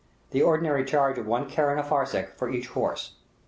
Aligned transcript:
The 0.31 0.41
ordinary 0.41 0.83
charge 0.83 1.19
is 1.19 1.27
one 1.27 1.47
keran 1.47 1.77
a 1.77 1.83
farsakh 1.83 2.29
for 2.35 2.49
each 2.49 2.69
horse. 2.69 3.17